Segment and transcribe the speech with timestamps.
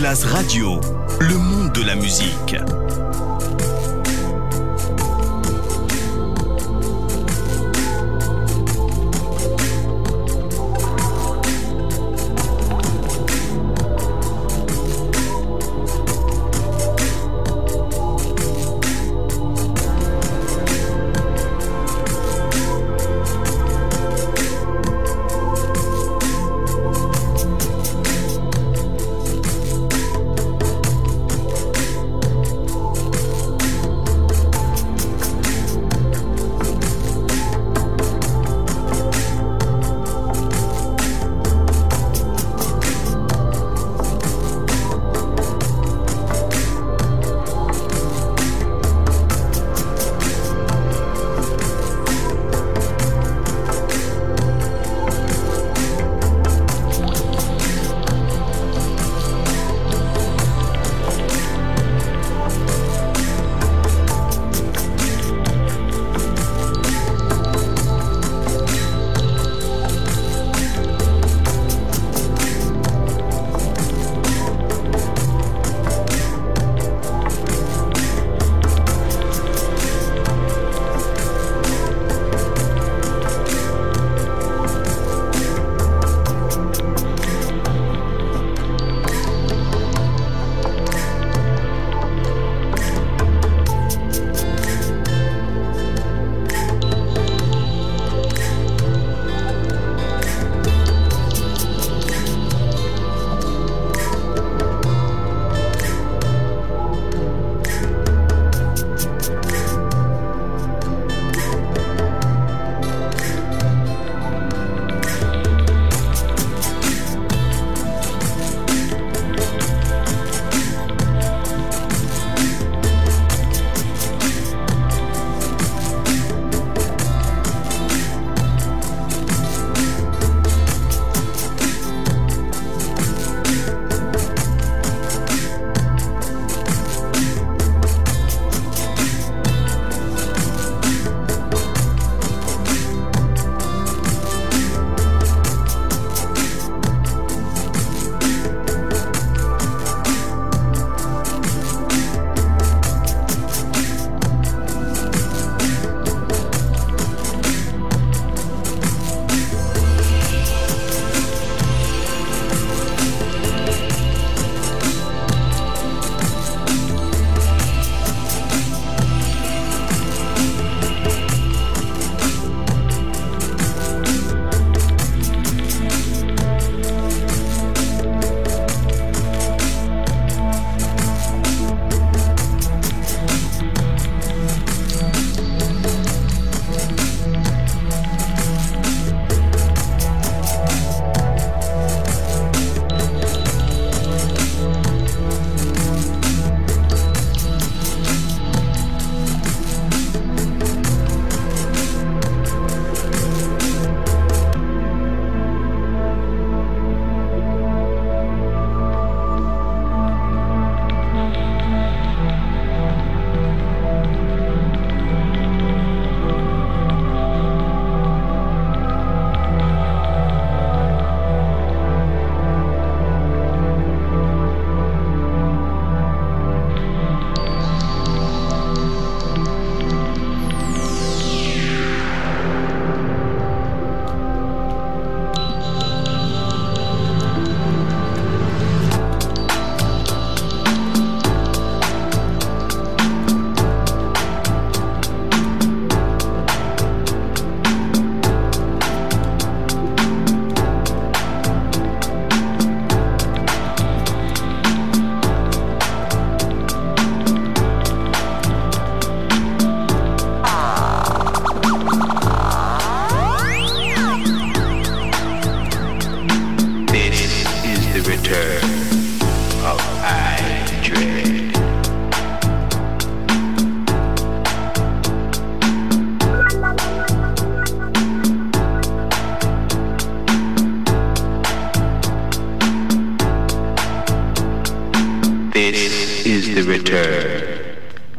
[0.00, 0.97] Masterclass Radio,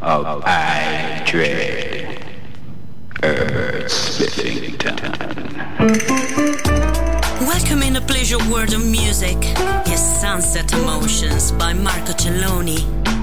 [0.02, 2.24] of I Dread
[3.22, 4.20] Earth.
[7.40, 9.36] Welcome in pleasure world of music.
[9.86, 13.19] Yes, Sunset Emotions by Marco Celloni.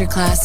[0.00, 0.39] Masterclass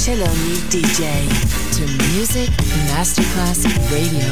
[0.00, 1.28] Celloni DJ.
[1.76, 1.84] To
[2.14, 2.50] Music
[2.88, 4.29] Masterclass Radio.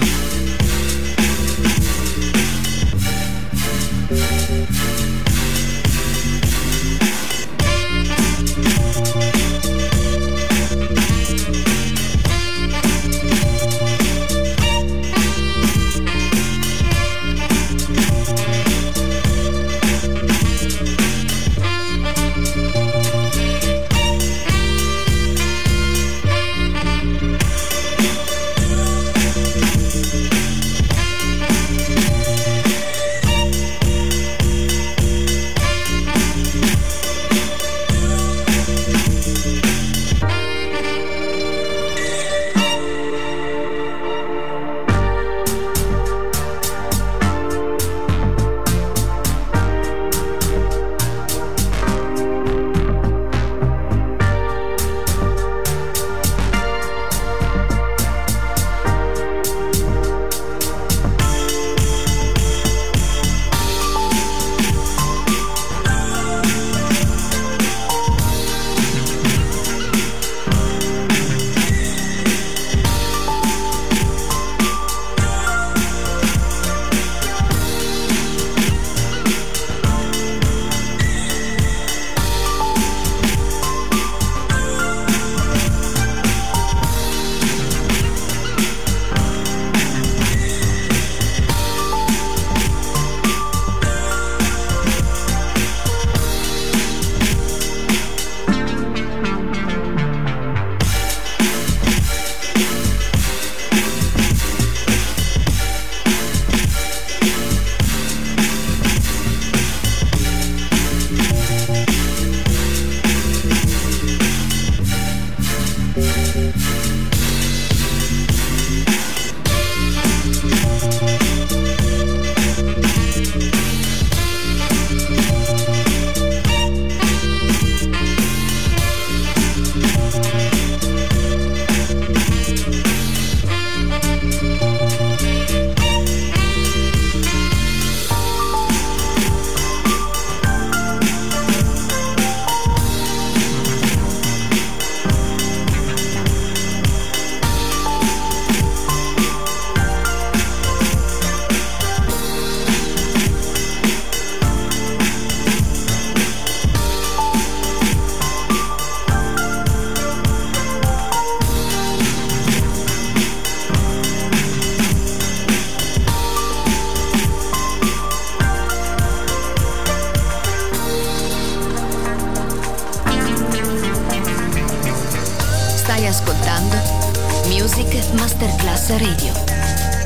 [178.96, 179.34] Radio.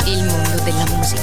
[0.06, 1.21] Il mondo della musica.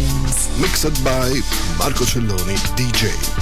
[0.00, 0.48] Emotions.
[0.58, 1.28] mixed by
[1.76, 3.41] Marco Celloni DJ.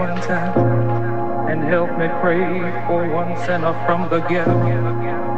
[0.00, 0.56] One time
[1.50, 2.40] and help me pray
[2.86, 5.29] for one sinner from the ghetto.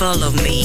[0.00, 0.62] Follow me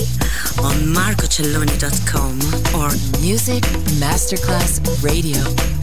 [0.64, 2.40] on marcocelloni.com
[2.74, 3.64] or Music
[4.00, 5.75] Masterclass Radio.